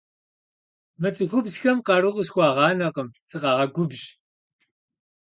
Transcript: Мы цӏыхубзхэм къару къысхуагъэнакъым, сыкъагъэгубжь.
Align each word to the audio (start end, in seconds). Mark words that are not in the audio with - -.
Мы 1.01 1.09
цӏыхубзхэм 1.15 1.77
къару 1.85 2.15
къысхуагъэнакъым, 2.15 3.09
сыкъагъэгубжь. 3.29 4.05